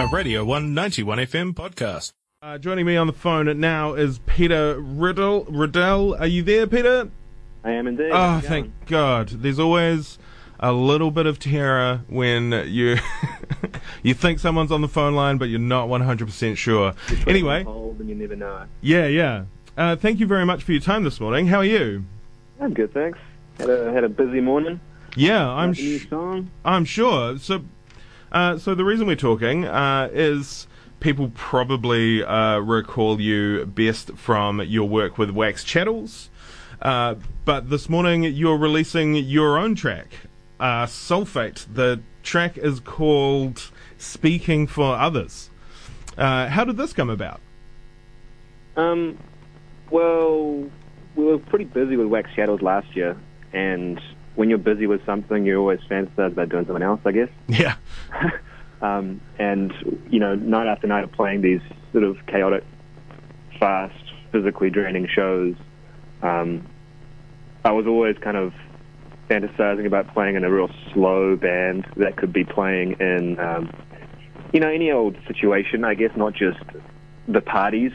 A 0.00 0.06
Radio 0.10 0.44
191 0.44 1.18
FM 1.18 1.52
podcast. 1.52 2.12
Uh, 2.40 2.56
joining 2.56 2.86
me 2.86 2.96
on 2.96 3.06
the 3.06 3.12
phone 3.12 3.60
now 3.60 3.92
is 3.92 4.18
Peter 4.20 4.80
Ruddell. 4.80 5.44
Ruddell, 5.50 6.16
are 6.18 6.26
you 6.26 6.42
there, 6.42 6.66
Peter? 6.66 7.10
I 7.64 7.72
am 7.72 7.86
indeed. 7.86 8.08
Oh, 8.10 8.40
thank 8.40 8.66
going? 8.66 8.72
God. 8.86 9.28
There's 9.28 9.58
always 9.58 10.18
a 10.58 10.72
little 10.72 11.10
bit 11.10 11.26
of 11.26 11.38
terror 11.38 12.00
when 12.08 12.52
you 12.68 12.96
you 14.02 14.14
think 14.14 14.38
someone's 14.38 14.72
on 14.72 14.80
the 14.80 14.88
phone 14.88 15.14
line, 15.14 15.36
but 15.36 15.50
you're 15.50 15.58
not 15.60 15.88
100% 15.88 16.56
sure. 16.56 16.94
Anyway, 17.26 17.64
Hold 17.64 18.00
and 18.00 18.08
you 18.08 18.14
never 18.14 18.36
know. 18.36 18.64
yeah, 18.80 19.06
yeah. 19.06 19.44
Uh, 19.76 19.96
thank 19.96 20.18
you 20.18 20.26
very 20.26 20.46
much 20.46 20.62
for 20.62 20.72
your 20.72 20.80
time 20.80 21.04
this 21.04 21.20
morning. 21.20 21.46
How 21.46 21.58
are 21.58 21.64
you? 21.64 22.04
I'm 22.58 22.72
good, 22.72 22.94
thanks. 22.94 23.18
Had 23.58 23.68
a 23.68 23.92
had 23.92 24.04
a 24.04 24.08
busy 24.08 24.40
morning. 24.40 24.80
Yeah, 25.16 25.46
I'm 25.46 25.72
Got 25.72 25.78
a 25.78 25.82
new 25.82 25.98
sh- 25.98 26.08
song. 26.08 26.50
I'm 26.64 26.84
sure. 26.86 27.36
So, 27.38 27.62
uh, 28.32 28.58
so 28.58 28.74
the 28.74 28.84
reason 28.84 29.06
we're 29.06 29.16
talking 29.16 29.64
uh, 29.64 30.08
is 30.12 30.66
people 31.00 31.30
probably 31.34 32.22
uh, 32.22 32.58
recall 32.58 33.20
you 33.20 33.64
best 33.66 34.12
from 34.16 34.60
your 34.62 34.88
work 34.88 35.18
with 35.18 35.30
Wax 35.30 35.64
Chattels. 35.64 36.28
Uh, 36.82 37.16
but 37.44 37.70
this 37.70 37.88
morning 37.88 38.22
you're 38.24 38.56
releasing 38.56 39.14
your 39.14 39.58
own 39.58 39.74
track, 39.74 40.08
uh, 40.58 40.86
Sulfate. 40.86 41.66
The 41.72 42.00
track 42.22 42.56
is 42.56 42.80
called 42.80 43.70
Speaking 43.98 44.66
for 44.66 44.96
Others. 44.96 45.50
How 46.16 46.64
did 46.64 46.76
this 46.76 46.92
come 46.92 47.10
about? 47.10 47.40
Um, 48.76 49.18
well, 49.90 50.70
we 51.16 51.24
were 51.24 51.38
pretty 51.38 51.64
busy 51.64 51.96
with 51.96 52.06
Wax 52.06 52.30
Chattels 52.36 52.62
last 52.62 52.94
year, 52.94 53.16
and 53.52 54.00
when 54.34 54.48
you're 54.48 54.58
busy 54.58 54.86
with 54.86 55.04
something, 55.04 55.44
you're 55.44 55.58
always 55.58 55.80
fantasize 55.90 56.32
about 56.32 56.48
doing 56.48 56.66
something 56.66 56.82
else, 56.82 57.00
I 57.04 57.12
guess. 57.12 57.28
Yeah. 57.48 57.76
Um, 58.82 59.20
and 59.38 59.74
you 60.08 60.18
know, 60.18 60.34
night 60.34 60.66
after 60.66 60.86
night 60.86 61.04
of 61.04 61.12
playing 61.12 61.42
these 61.42 61.60
sort 61.92 62.02
of 62.02 62.16
chaotic, 62.26 62.64
fast, 63.58 63.94
physically 64.32 64.70
draining 64.70 65.06
shows, 65.06 65.54
um, 66.22 66.66
I 67.62 67.72
was 67.72 67.86
always 67.86 68.16
kind 68.18 68.38
of 68.38 68.54
fantasizing 69.28 69.86
about 69.86 70.14
playing 70.14 70.36
in 70.36 70.44
a 70.44 70.50
real 70.50 70.70
slow 70.94 71.36
band 71.36 71.86
that 71.96 72.16
could 72.16 72.32
be 72.32 72.44
playing 72.44 72.92
in, 73.00 73.38
um, 73.38 73.70
you 74.54 74.60
know, 74.60 74.70
any 74.70 74.90
old 74.90 75.16
situation. 75.26 75.84
I 75.84 75.92
guess 75.92 76.16
not 76.16 76.32
just 76.32 76.58
the 77.28 77.42
parties. 77.42 77.92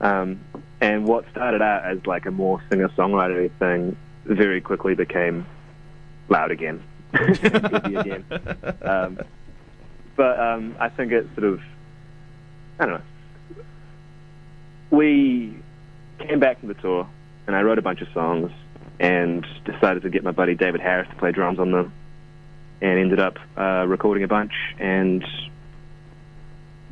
Um, 0.00 0.40
and 0.80 1.06
what 1.06 1.24
started 1.30 1.62
out 1.62 1.84
as 1.84 2.04
like 2.06 2.26
a 2.26 2.32
more 2.32 2.60
singer-songwriter 2.68 3.52
thing 3.60 3.96
very 4.24 4.60
quickly 4.60 4.94
became 4.94 5.46
loud 6.28 6.50
again, 6.50 6.82
again. 7.14 8.24
Um, 8.82 9.18
but 10.16 10.38
um, 10.38 10.76
I 10.78 10.88
think 10.88 11.12
it 11.12 11.26
sort 11.34 11.44
of, 11.44 11.60
I 12.78 12.86
don't 12.86 12.94
know. 12.94 13.64
We 14.90 15.56
came 16.18 16.38
back 16.38 16.60
from 16.60 16.68
the 16.68 16.74
tour, 16.74 17.08
and 17.46 17.56
I 17.56 17.62
wrote 17.62 17.78
a 17.78 17.82
bunch 17.82 18.02
of 18.02 18.08
songs, 18.12 18.50
and 19.00 19.46
decided 19.64 20.02
to 20.02 20.10
get 20.10 20.22
my 20.22 20.32
buddy 20.32 20.54
David 20.54 20.80
Harris 20.80 21.08
to 21.08 21.16
play 21.16 21.32
drums 21.32 21.58
on 21.58 21.72
them, 21.72 21.92
and 22.80 22.98
ended 22.98 23.20
up 23.20 23.38
uh, 23.56 23.86
recording 23.86 24.22
a 24.22 24.28
bunch, 24.28 24.52
and 24.78 25.24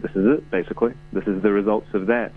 this 0.03 0.11
is 0.13 0.27
it, 0.27 0.51
basically. 0.51 0.95
This 1.13 1.25
is 1.27 1.43
the 1.43 1.53
results 1.53 1.89
of 1.93 2.07
that. 2.07 2.33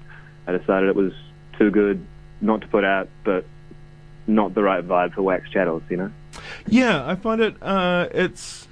I 0.47 0.51
decided 0.51 0.89
it 0.89 0.95
was 0.95 1.13
too 1.57 1.71
good 1.71 2.05
not 2.41 2.61
to 2.61 2.67
put 2.67 2.83
out, 2.83 3.07
but 3.23 3.45
not 4.27 4.53
the 4.53 4.63
right 4.63 4.85
vibe 4.87 5.13
for 5.13 5.21
Wax 5.21 5.49
Chattels, 5.49 5.83
you 5.89 5.97
know? 5.97 6.11
Yeah, 6.67 7.05
I 7.05 7.15
find 7.15 7.41
it. 7.41 7.55
Uh, 7.61 8.07
it's 8.13 8.67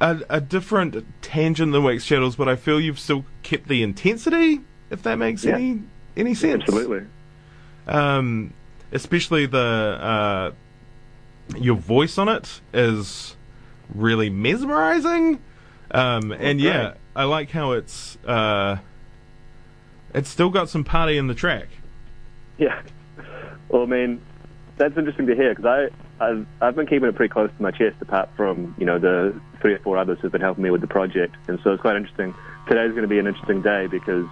a, 0.00 0.20
a 0.28 0.40
different 0.40 1.04
tangent 1.22 1.72
than 1.72 1.82
Wax 1.84 2.04
Chattels, 2.06 2.36
but 2.36 2.48
I 2.48 2.56
feel 2.56 2.80
you've 2.80 2.98
still 2.98 3.24
kept 3.42 3.68
the 3.68 3.82
intensity. 3.82 4.60
If 4.90 5.02
that 5.04 5.16
makes 5.16 5.44
Yeah. 5.44 5.54
any 5.56 5.82
any 6.16 6.34
sense. 6.34 6.62
Absolutely. 6.62 7.06
Um, 7.86 8.52
especially 8.92 9.46
the 9.46 9.58
uh, 9.58 10.50
your 11.56 11.76
voice 11.76 12.18
on 12.18 12.28
it 12.28 12.60
is 12.74 13.36
really 13.94 14.28
mesmerizing. 14.30 15.40
Um, 15.90 16.32
and 16.32 16.60
great. 16.60 16.72
yeah, 16.72 16.94
I 17.16 17.24
like 17.24 17.50
how 17.50 17.72
it's 17.72 18.16
uh, 18.26 18.78
it's 20.14 20.28
still 20.28 20.50
got 20.50 20.68
some 20.68 20.84
party 20.84 21.16
in 21.16 21.26
the 21.26 21.34
track. 21.34 21.68
Yeah. 22.58 22.82
Well, 23.68 23.82
I 23.82 23.86
mean, 23.86 24.20
that's 24.76 24.96
interesting 24.96 25.26
to 25.26 25.34
hear 25.34 25.54
because 25.54 25.64
I 26.20 26.24
I've 26.24 26.46
I've 26.60 26.76
been 26.76 26.86
keeping 26.86 27.08
it 27.08 27.14
pretty 27.14 27.32
close 27.32 27.50
to 27.56 27.62
my 27.62 27.70
chest, 27.70 27.96
apart 28.00 28.30
from 28.36 28.74
you 28.78 28.86
know 28.86 28.98
the 28.98 29.38
three 29.60 29.74
or 29.74 29.78
four 29.80 29.98
others 29.98 30.18
who've 30.20 30.32
been 30.32 30.40
helping 30.40 30.64
me 30.64 30.70
with 30.70 30.80
the 30.80 30.86
project, 30.86 31.36
and 31.48 31.58
so 31.62 31.72
it's 31.72 31.82
quite 31.82 31.96
interesting. 31.96 32.34
Today's 32.68 32.90
going 32.90 33.02
to 33.02 33.08
be 33.08 33.18
an 33.18 33.26
interesting 33.26 33.62
day 33.62 33.86
because 33.86 34.26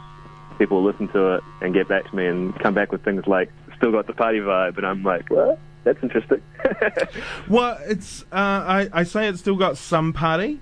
people 0.58 0.82
will 0.82 0.90
listen 0.90 1.08
to 1.08 1.34
it 1.34 1.42
and 1.62 1.74
get 1.74 1.88
back 1.88 2.08
to 2.08 2.14
me 2.14 2.26
and 2.26 2.56
come 2.60 2.74
back 2.74 2.92
with 2.92 3.04
things 3.04 3.26
like 3.26 3.50
still 3.76 3.92
got 3.92 4.06
the 4.06 4.12
party 4.12 4.38
vibe, 4.38 4.76
and 4.76 4.86
I'm 4.86 5.02
like, 5.02 5.28
well, 5.30 5.58
that's 5.84 6.02
interesting. 6.02 6.42
Well, 7.48 7.78
it's 7.86 8.22
uh, 8.30 8.34
I 8.34 8.88
I 8.92 9.02
say 9.02 9.26
it's 9.26 9.40
still 9.40 9.56
got 9.56 9.76
some 9.76 10.12
party. 10.12 10.60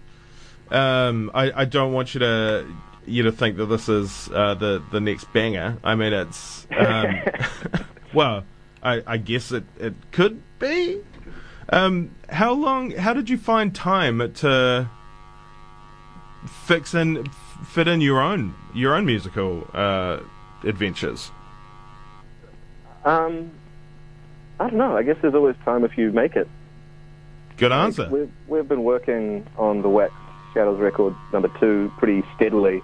Um, 0.71 1.31
I 1.35 1.63
I 1.63 1.65
don't 1.67 1.93
want 1.93 2.15
you 2.15 2.21
to 2.21 2.67
you 3.05 3.25
to 3.25 3.33
think 3.33 3.57
that 3.57 3.67
this 3.67 3.89
is 3.89 4.31
uh, 4.33 4.55
the 4.55 4.83
the 4.91 5.01
next 5.01 5.31
banger. 5.33 5.77
I 5.85 5.95
mean, 5.95 6.13
it's 6.13 6.67
um, 6.79 7.21
well, 8.15 8.45
I 8.83 9.03
I 9.07 9.17
guess 9.17 9.53
it 9.53 9.65
it 9.79 9.95
could 10.13 10.43
be. 10.59 11.01
Um, 11.71 12.13
how 12.31 12.53
long? 12.53 12.93
How 12.93 13.13
did 13.13 13.29
you 13.29 13.37
find 13.39 13.75
time 13.75 14.33
to 14.35 14.89
fix 16.67 16.95
and 16.95 17.29
fit 17.67 17.89
in 17.89 18.01
your 18.01 18.21
own 18.21 18.55
your 18.75 18.95
own 18.95 19.05
musical 19.05 19.67
uh, 19.75 20.21
adventures? 20.65 21.31
um, 23.05 23.51
I 24.61 24.69
don't 24.69 24.79
know. 24.79 24.97
I 24.97 25.03
guess 25.03 25.17
there's 25.23 25.35
always 25.35 25.57
time 25.65 25.85
if 25.85 25.97
you 25.97 26.11
make 26.13 26.37
it. 26.37 26.49
Good 27.57 27.71
Like, 27.71 27.81
answer. 27.87 28.09
We've, 28.11 28.31
we've 28.49 28.69
been 28.69 28.85
working 28.85 29.47
on 29.57 29.83
the 29.83 29.89
Wax 29.89 30.13
Chattels 30.55 30.79
record 30.81 31.15
number 31.33 31.51
two 31.61 31.93
pretty 31.99 32.23
steadily 32.37 32.83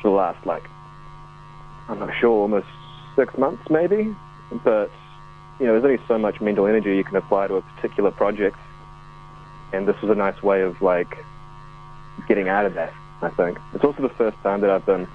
for 0.00 0.10
the 0.10 0.16
last, 0.16 0.44
like, 0.46 0.62
I'm 1.88 1.98
not 1.98 2.12
sure, 2.20 2.30
almost 2.30 2.66
six 3.16 3.36
months 3.38 3.62
maybe. 3.70 4.14
But, 4.50 4.90
you 5.58 5.66
know, 5.66 5.72
there's 5.72 5.84
only 5.84 6.00
so 6.06 6.18
much 6.18 6.40
mental 6.40 6.66
energy 6.66 6.96
you 6.96 7.04
can 7.04 7.16
apply 7.16 7.48
to 7.48 7.56
a 7.56 7.62
particular 7.62 8.10
project. 8.10 8.56
And 9.72 9.86
this 9.86 10.00
was 10.00 10.10
a 10.10 10.14
nice 10.14 10.42
way 10.42 10.62
of, 10.62 10.80
like, 10.80 11.24
getting 12.28 12.48
out 12.48 12.66
of 12.66 12.74
that, 12.74 12.92
I 13.22 13.30
think. 13.30 13.58
It's 13.74 13.84
also 13.84 14.02
the 14.02 14.14
first 14.14 14.36
time 14.42 14.60
that 14.60 14.70
I've 14.70 14.86
been 14.86 15.08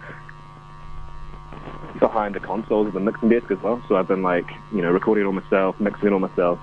behind 2.00 2.36
the 2.36 2.40
consoles 2.40 2.88
of 2.88 2.94
the 2.94 3.00
mixing 3.00 3.30
desk 3.30 3.50
as 3.52 3.62
well. 3.62 3.82
So 3.88 3.96
I've 3.96 4.08
been, 4.08 4.24
like, 4.24 4.50
you 4.74 4.82
know, 4.82 4.92
recording 4.92 5.24
it 5.24 5.28
all 5.28 5.34
myself, 5.34 5.80
mixing 5.80 6.08
it 6.08 6.14
all 6.14 6.20
myself. 6.20 6.60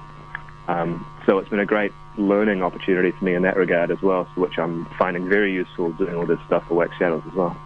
Um, 0.69 1.07
so 1.25 1.39
it's 1.39 1.49
been 1.49 1.61
a 1.61 1.67
great 1.67 1.93
learning 2.19 2.63
opportunity 2.63 3.13
for 3.13 3.25
me 3.25 3.35
in 3.35 3.43
that 3.43 3.57
regard 3.57 3.91
as 3.91 4.03
well, 4.03 4.25
which 4.35 4.59
I'm 4.59 4.87
finding 4.99 5.29
very 5.29 5.53
useful 5.53 5.93
doing 5.93 6.15
all 6.15 6.27
this 6.27 6.39
stuff 6.47 6.67
for 6.69 6.75
Wax 6.75 6.93
Chattels 6.99 7.27
as 7.27 7.35
well. 7.35 7.57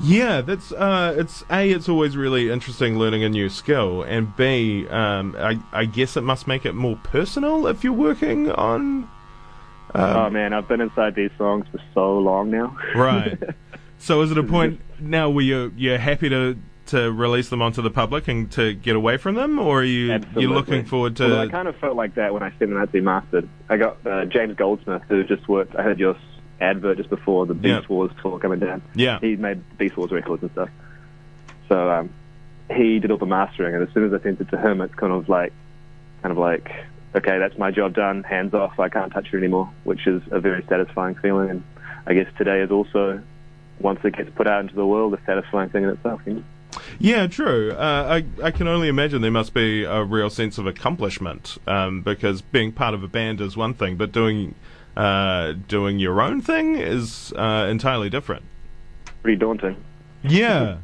Yeah, 0.00 0.40
that's 0.42 0.72
uh, 0.72 1.14
it's 1.16 1.44
a. 1.50 1.70
It's 1.70 1.88
always 1.88 2.16
really 2.16 2.50
interesting 2.50 2.98
learning 2.98 3.24
a 3.24 3.28
new 3.28 3.48
skill, 3.48 4.02
and 4.02 4.34
b. 4.36 4.86
Um, 4.88 5.34
I, 5.38 5.58
I 5.72 5.84
guess 5.86 6.16
it 6.16 6.22
must 6.22 6.46
make 6.46 6.66
it 6.66 6.74
more 6.74 6.98
personal 7.02 7.66
if 7.66 7.82
you're 7.82 7.92
working 7.92 8.50
on. 8.50 9.08
oh 9.94 10.30
man, 10.30 10.52
I've 10.52 10.68
been 10.68 10.80
inside 10.80 11.14
these 11.14 11.30
songs 11.38 11.66
for 11.72 11.80
so 11.94 12.18
long 12.18 12.50
now. 12.50 12.76
Right. 12.94 13.38
so 13.98 14.20
is 14.20 14.30
it 14.30 14.38
a 14.38 14.42
point 14.42 14.80
now 15.00 15.30
where 15.30 15.44
you're 15.44 15.72
you're 15.76 15.98
happy 15.98 16.28
to 16.28 16.58
to 16.86 17.10
release 17.10 17.48
them 17.48 17.62
onto 17.62 17.82
the 17.82 17.90
public 17.90 18.28
and 18.28 18.50
to 18.52 18.74
get 18.74 18.96
away 18.96 19.16
from 19.16 19.34
them, 19.34 19.58
or 19.58 19.80
are 19.80 19.84
you 19.84 20.12
Absolutely. 20.12 20.42
you're 20.42 20.52
looking 20.52 20.84
forward 20.84 21.16
to? 21.16 21.24
Although 21.24 21.40
I 21.40 21.48
kind 21.48 21.68
of 21.68 21.76
felt 21.76 21.96
like 21.96 22.14
that 22.16 22.32
when 22.32 22.42
I 22.42 22.50
sent 22.50 22.70
them 22.70 22.76
out 22.76 22.86
to 22.86 22.92
be 22.92 23.00
mastered. 23.00 23.48
I 23.68 23.76
got 23.76 24.06
uh, 24.06 24.26
James 24.26 24.56
Goldsmith, 24.56 25.02
who 25.08 25.24
just 25.24 25.48
worked. 25.48 25.74
I 25.76 25.82
heard 25.82 25.98
your 25.98 26.16
advert 26.60 26.96
just 26.96 27.10
before 27.10 27.46
the 27.46 27.54
Beast 27.54 27.82
Yeah. 27.82 27.86
Wars 27.88 28.10
tour 28.22 28.38
coming 28.38 28.58
down. 28.60 28.82
Yeah. 28.94 29.18
he 29.20 29.36
made 29.36 29.60
Beast 29.78 29.96
Wars 29.96 30.10
records 30.10 30.42
and 30.42 30.50
stuff. 30.52 30.70
So 31.68 31.90
um, 31.90 32.10
he 32.74 32.98
did 32.98 33.10
all 33.10 33.18
the 33.18 33.26
mastering, 33.26 33.74
and 33.74 33.86
as 33.86 33.92
soon 33.92 34.04
as 34.06 34.12
I 34.18 34.22
sent 34.22 34.40
it 34.40 34.48
to 34.50 34.58
him, 34.58 34.80
it's 34.80 34.94
kind 34.94 35.12
of 35.12 35.28
like, 35.28 35.52
kind 36.22 36.32
of 36.32 36.38
like, 36.38 36.70
okay, 37.14 37.38
that's 37.38 37.58
my 37.58 37.70
job 37.70 37.94
done. 37.94 38.22
Hands 38.22 38.52
off. 38.54 38.78
I 38.78 38.88
can't 38.88 39.12
touch 39.12 39.28
it 39.32 39.36
anymore, 39.36 39.70
which 39.84 40.06
is 40.06 40.22
a 40.30 40.40
very 40.40 40.64
satisfying 40.68 41.14
feeling. 41.16 41.50
And 41.50 41.64
I 42.06 42.14
guess 42.14 42.28
today 42.38 42.60
is 42.60 42.70
also, 42.70 43.20
once 43.80 44.00
it 44.04 44.16
gets 44.16 44.30
put 44.34 44.46
out 44.46 44.60
into 44.62 44.74
the 44.74 44.86
world, 44.86 45.14
a 45.14 45.20
satisfying 45.26 45.70
thing 45.70 45.84
in 45.84 45.90
itself. 45.90 46.20
You 46.26 46.34
know? 46.34 46.42
Yeah, 46.98 47.26
true. 47.26 47.72
Uh, 47.72 48.20
I 48.40 48.46
I 48.46 48.50
can 48.50 48.68
only 48.68 48.88
imagine 48.88 49.22
there 49.22 49.30
must 49.30 49.54
be 49.54 49.84
a 49.84 50.02
real 50.04 50.28
sense 50.30 50.58
of 50.58 50.66
accomplishment 50.66 51.58
um, 51.66 52.02
because 52.02 52.42
being 52.42 52.70
part 52.72 52.94
of 52.94 53.02
a 53.02 53.08
band 53.08 53.40
is 53.40 53.56
one 53.56 53.74
thing, 53.74 53.96
but 53.96 54.12
doing 54.12 54.54
uh, 54.96 55.52
doing 55.68 55.98
your 55.98 56.20
own 56.20 56.40
thing 56.40 56.76
is 56.76 57.32
uh, 57.36 57.66
entirely 57.70 58.08
different. 58.10 58.44
Pretty 59.22 59.38
daunting. 59.38 59.76
Yeah. 60.22 60.78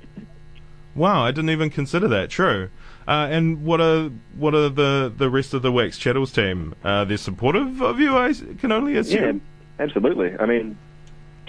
wow, 0.94 1.24
I 1.24 1.30
didn't 1.30 1.50
even 1.50 1.70
consider 1.70 2.08
that. 2.08 2.30
True. 2.30 2.68
Uh, 3.08 3.26
and 3.30 3.64
what 3.64 3.80
are 3.80 4.10
what 4.36 4.54
are 4.54 4.68
the, 4.68 5.12
the 5.16 5.28
rest 5.28 5.54
of 5.54 5.62
the 5.62 5.72
Wax 5.72 5.98
Chattels 5.98 6.32
team? 6.32 6.74
Uh, 6.84 7.04
they're 7.04 7.16
supportive 7.16 7.80
of 7.82 7.98
you. 7.98 8.16
I 8.16 8.32
can 8.58 8.70
only 8.70 8.96
assume. 8.96 9.42
Yeah, 9.78 9.84
absolutely. 9.84 10.36
I 10.38 10.46
mean, 10.46 10.78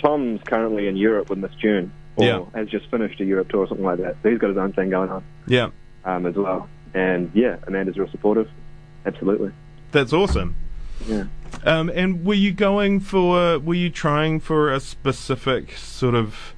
Tom's 0.01 0.41
currently 0.45 0.87
in 0.87 0.97
Europe 0.97 1.29
with 1.29 1.37
Miss 1.39 1.53
June, 1.61 1.91
or 2.15 2.25
Yeah. 2.25 2.45
has 2.55 2.69
just 2.69 2.89
finished 2.89 3.19
a 3.21 3.25
Europe 3.25 3.49
tour 3.49 3.61
or 3.61 3.67
something 3.67 3.85
like 3.85 3.99
that. 3.99 4.15
So 4.23 4.29
he's 4.31 4.39
got 4.39 4.47
his 4.49 4.57
own 4.57 4.73
thing 4.73 4.89
going 4.89 5.09
on 5.11 5.23
Yeah, 5.47 5.69
um, 6.05 6.25
as 6.25 6.35
well. 6.35 6.67
And 6.95 7.29
yeah, 7.35 7.57
Amanda's 7.67 7.97
real 7.97 8.09
supportive. 8.09 8.49
Absolutely. 9.05 9.51
that's 9.91 10.13
awesome. 10.13 10.55
Yeah. 11.07 11.25
Um, 11.65 11.89
and 11.89 12.25
were 12.25 12.33
you 12.33 12.51
going 12.51 12.99
for? 12.99 13.59
Were 13.59 13.73
you 13.73 13.89
trying 13.89 14.39
for 14.39 14.71
a 14.71 14.79
specific 14.79 15.77
sort 15.77 16.15
of 16.15 16.53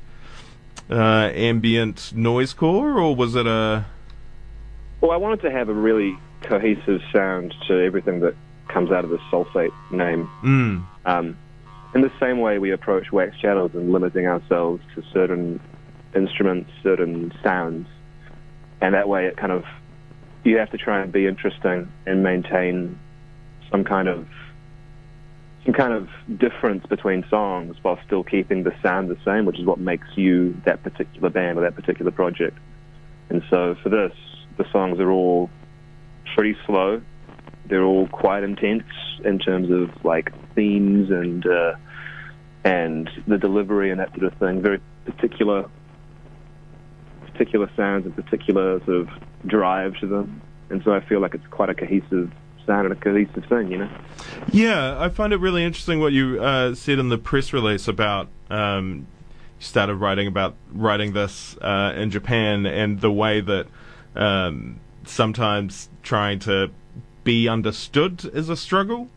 uh, 0.90 1.32
ambient 1.34 2.14
noise 2.16 2.54
core, 2.54 3.00
or 3.00 3.16
was 3.16 3.36
it 3.36 3.48
a? 3.48 3.86
Well, 5.02 5.12
I 5.12 5.18
wanted 5.18 5.42
to 5.42 5.52
have 5.52 5.70
a 5.70 5.74
really 5.74 6.18
cohesive 6.42 7.02
sound 7.12 7.54
to 7.68 7.84
everything 7.84 8.22
that 8.22 8.36
comes 8.68 8.92
out 8.92 9.04
of 9.04 9.10
the 9.10 9.18
sulfate 9.32 9.74
name. 9.92 10.30
Mm, 10.44 10.86
Um, 11.06 11.38
in 11.94 12.02
the 12.02 12.12
same 12.20 12.40
way 12.40 12.60
we 12.60 12.72
approach 12.72 13.12
Wax 13.12 13.36
Chattels 13.38 13.74
and 13.74 13.92
limiting 13.92 14.26
ourselves 14.26 14.82
to 14.96 15.04
certain 15.14 15.60
instruments, 16.16 16.70
certain 16.84 17.32
sounds, 17.44 17.88
and 18.82 18.94
that 18.94 19.08
way 19.08 19.28
it 19.28 19.38
kind 19.38 19.52
of 19.52 19.64
you 20.44 20.58
have 20.58 20.70
to 20.72 20.78
try 20.78 21.02
and 21.02 21.12
be 21.12 21.26
interesting 21.26 21.92
and 22.06 22.22
maintain 22.24 23.00
some 23.75 23.83
kind 23.83 24.07
of 24.07 24.25
some 25.66 25.74
kind 25.74 25.92
of 25.92 26.07
difference 26.39 26.86
between 26.86 27.25
songs 27.30 27.75
while 27.81 28.00
still 28.06 28.24
keeping 28.24 28.63
the 28.63 28.74
sound 28.81 29.10
the 29.10 29.18
same, 29.25 29.45
which 29.45 29.60
is 29.60 29.66
what 29.66 29.80
makes 29.80 30.07
you 30.16 30.56
that 30.63 30.81
particular 30.83 31.30
band 31.30 31.57
or 31.57 31.62
that 31.62 31.75
particular 31.75 32.12
project. 32.12 32.57
And 33.30 33.42
so 33.50 33.75
for 33.81 33.89
this, 33.89 34.13
the 34.57 34.66
songs 34.72 35.00
are 35.00 35.12
all 35.12 35.50
pretty 36.36 36.56
slow. 36.66 37.01
They're 37.68 37.83
all 37.83 38.07
quite 38.07 38.44
intense 38.44 38.83
in 39.25 39.39
terms 39.39 39.69
of 39.72 40.06
like 40.06 40.31
themes 40.54 41.10
and 41.10 41.45
uh, 41.45 41.74
and 42.63 43.10
the 43.27 43.38
delivery 43.38 43.92
and 43.92 44.00
that 44.00 44.12
sort 44.12 44.31
of 44.31 44.39
thing. 44.39 44.62
Very 44.62 44.80
particular 45.04 45.69
particular 47.25 47.69
sounds 47.75 48.06
and 48.06 48.16
particular 48.16 48.80
sort 48.86 49.01
of 49.01 49.10
drive 49.45 49.95
to 50.00 50.07
them. 50.07 50.42
And 50.69 50.81
so 50.86 50.94
I 50.94 51.01
feel 51.01 51.19
like 51.19 51.33
it's 51.33 51.48
quite 51.48 51.69
a 51.69 51.75
cohesive 51.75 52.31
and 52.67 52.91
a 52.91 52.95
cohesive 52.95 53.45
thing, 53.45 53.71
you 53.71 53.77
know. 53.77 53.89
yeah, 54.51 54.97
I 55.00 55.09
find 55.09 55.33
it 55.33 55.38
really 55.38 55.63
interesting 55.63 56.00
what 56.00 56.13
you 56.13 56.41
uh, 56.41 56.75
said 56.75 57.00
in 57.00 57.09
the 57.09 57.17
press 57.17 57.53
release 57.53 57.88
about. 57.88 58.29
Um, 58.50 59.07
you 59.59 59.65
started 59.65 59.95
writing 59.95 60.27
about 60.27 60.56
writing 60.71 61.13
this 61.13 61.57
uh, 61.62 61.94
in 61.95 62.12
Japan 62.12 62.65
and 62.65 63.00
the 63.00 63.12
way 63.12 63.41
that 63.41 63.67
um, 64.15 64.79
sometimes 65.06 65.89
trying 66.03 66.39
to 66.39 66.71
be 67.23 67.47
understood 67.47 68.29
is 68.33 68.50
a 68.50 68.57
struggle. 68.57 69.09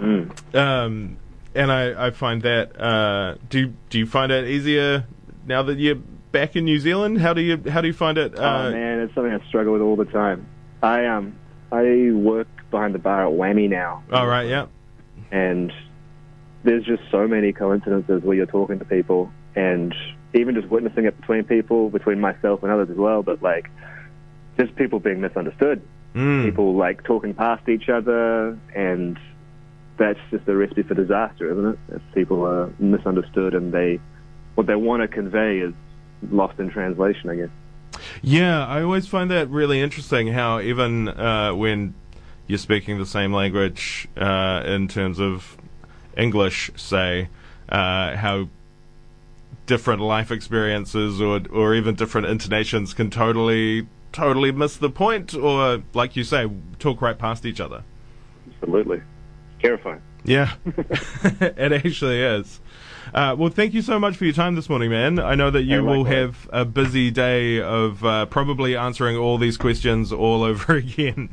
Mm. 0.00 0.54
Um, 0.54 1.16
and 1.54 1.70
I, 1.70 2.06
I 2.06 2.10
find 2.10 2.42
that 2.42 2.80
uh, 2.80 3.36
do 3.48 3.72
do 3.90 3.98
you 3.98 4.06
find 4.06 4.32
it 4.32 4.48
easier 4.48 5.06
now 5.46 5.62
that 5.62 5.78
you're 5.78 5.94
back 6.32 6.56
in 6.56 6.64
New 6.64 6.78
Zealand? 6.78 7.20
How 7.20 7.32
do 7.32 7.40
you 7.40 7.62
how 7.70 7.80
do 7.80 7.86
you 7.86 7.92
find 7.92 8.18
it? 8.18 8.38
Uh, 8.38 8.66
oh 8.68 8.72
man, 8.72 9.00
it's 9.00 9.14
something 9.14 9.32
I 9.32 9.44
struggle 9.48 9.72
with 9.72 9.82
all 9.82 9.96
the 9.96 10.04
time. 10.04 10.46
I 10.82 11.06
um 11.06 11.36
I 11.74 12.12
work 12.12 12.48
behind 12.70 12.94
the 12.94 12.98
bar 12.98 13.26
at 13.26 13.32
Whammy 13.32 13.68
now. 13.68 14.02
All 14.12 14.26
right, 14.26 14.48
yeah, 14.48 14.66
and 15.30 15.72
there's 16.64 16.84
just 16.84 17.02
so 17.10 17.26
many 17.28 17.52
coincidences 17.52 18.22
where 18.22 18.36
you're 18.36 18.46
talking 18.46 18.78
to 18.78 18.84
people 18.84 19.30
and 19.54 19.94
even 20.34 20.54
just 20.54 20.68
witnessing 20.68 21.04
it 21.04 21.18
between 21.20 21.44
people, 21.44 21.90
between 21.90 22.20
myself 22.20 22.62
and 22.62 22.72
others 22.72 22.90
as 22.90 22.96
well, 22.96 23.22
but 23.22 23.42
like 23.42 23.70
just 24.58 24.74
people 24.76 24.98
being 24.98 25.20
misunderstood. 25.20 25.82
Mm. 26.14 26.44
People 26.44 26.74
like 26.76 27.04
talking 27.04 27.34
past 27.34 27.68
each 27.68 27.88
other 27.88 28.58
and 28.74 29.18
that's 29.98 30.18
just 30.30 30.46
a 30.48 30.54
recipe 30.54 30.82
for 30.82 30.94
disaster, 30.94 31.50
isn't 31.50 31.66
it? 31.66 31.78
If 31.96 32.02
people 32.14 32.44
are 32.46 32.72
misunderstood 32.78 33.54
and 33.54 33.72
they 33.72 34.00
what 34.54 34.66
they 34.66 34.76
want 34.76 35.02
to 35.02 35.08
convey 35.08 35.58
is 35.58 35.74
lost 36.30 36.58
in 36.58 36.70
translation, 36.70 37.30
I 37.30 37.36
guess. 37.36 37.48
Yeah, 38.22 38.66
I 38.66 38.82
always 38.82 39.06
find 39.06 39.30
that 39.30 39.48
really 39.48 39.80
interesting. 39.80 40.28
How 40.28 40.60
even 40.60 41.08
uh, 41.08 41.54
when 41.54 41.94
you're 42.46 42.58
speaking 42.58 42.98
the 42.98 43.06
same 43.06 43.32
language 43.32 44.08
uh, 44.16 44.62
in 44.66 44.88
terms 44.88 45.18
of 45.18 45.56
English, 46.16 46.70
say, 46.76 47.28
uh, 47.68 48.16
how 48.16 48.48
different 49.66 50.00
life 50.00 50.30
experiences 50.30 51.20
or 51.20 51.40
or 51.50 51.74
even 51.74 51.94
different 51.94 52.26
intonations 52.26 52.92
can 52.94 53.10
totally 53.10 53.86
totally 54.12 54.52
miss 54.52 54.76
the 54.76 54.90
point, 54.90 55.34
or 55.34 55.82
like 55.92 56.16
you 56.16 56.24
say, 56.24 56.48
talk 56.78 57.02
right 57.02 57.18
past 57.18 57.44
each 57.44 57.60
other. 57.60 57.82
Absolutely. 58.62 59.02
Terrifying. 59.60 60.00
Yeah, 60.24 60.54
it 60.66 61.72
actually 61.72 62.20
is. 62.22 62.60
Uh, 63.12 63.36
well, 63.38 63.50
thank 63.50 63.74
you 63.74 63.82
so 63.82 63.98
much 63.98 64.16
for 64.16 64.24
your 64.24 64.32
time 64.32 64.54
this 64.54 64.68
morning, 64.70 64.90
man. 64.90 65.18
I 65.18 65.34
know 65.34 65.50
that 65.50 65.62
you 65.64 65.76
Hey, 65.76 65.80
will 65.82 66.04
have 66.04 66.48
a 66.52 66.64
busy 66.64 67.10
day 67.10 67.60
of 67.60 68.02
uh, 68.04 68.26
probably 68.26 68.74
answering 68.76 69.16
all 69.16 69.36
these 69.38 69.56
questions 69.58 70.12
all 70.12 70.42
over 70.50 70.74
again. 70.76 71.28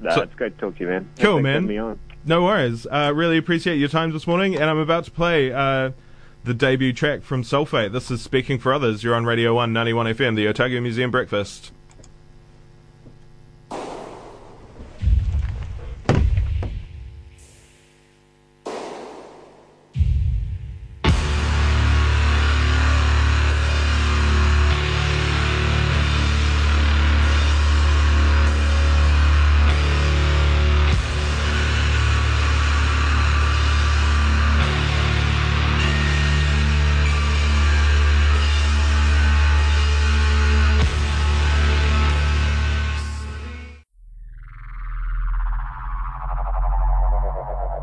No, 0.00 0.10
So- 0.14 0.22
it's 0.22 0.34
great 0.34 0.54
to 0.56 0.60
talk 0.60 0.76
to 0.78 0.84
you, 0.84 0.88
man. 0.90 1.10
Cool, 1.18 1.34
Thanks 1.34 1.42
man. 1.44 1.52
having 1.54 1.68
Me 1.68 1.78
on. 1.78 1.98
No 2.24 2.42
worries. 2.44 2.86
Uh, 2.90 3.12
really 3.14 3.36
appreciate 3.36 3.76
your 3.76 3.88
time 3.88 4.12
this 4.12 4.26
morning, 4.26 4.54
and 4.56 4.64
I'm 4.64 4.78
about 4.78 5.04
to 5.04 5.10
play 5.10 5.52
uh, 5.52 5.90
the 6.44 6.54
debut 6.54 6.92
track 6.92 7.22
from 7.22 7.42
Sulfate. 7.42 7.92
This 7.92 8.10
is 8.10 8.22
Speaking 8.22 8.58
for 8.58 8.72
Others. 8.72 9.04
You're 9.04 9.14
on 9.14 9.24
Radio 9.26 9.54
1 9.54 9.72
91 9.72 10.06
FM, 10.06 10.34
the 10.36 10.48
Otago 10.48 10.80
Museum 10.80 11.10
Breakfast. 11.10 11.72